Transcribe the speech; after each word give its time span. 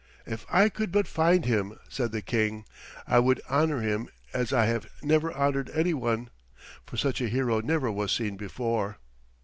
"If 0.25 0.47
I 0.49 0.69
could 0.69 0.91
but 0.91 1.07
find 1.07 1.45
him," 1.45 1.77
said 1.87 2.11
the 2.11 2.23
King, 2.23 2.65
"I 3.05 3.19
would 3.19 3.39
honor 3.47 3.81
him 3.81 4.09
as 4.33 4.51
I 4.51 4.65
have 4.65 4.87
never 5.03 5.31
honored 5.31 5.69
any 5.75 5.93
one, 5.93 6.31
for 6.87 6.97
such 6.97 7.21
a 7.21 7.29
hero 7.29 7.59
never 7.61 7.91
was 7.91 8.11
seen 8.11 8.35
before." 8.35 8.97